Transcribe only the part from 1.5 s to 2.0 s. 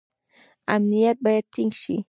ټینګ شي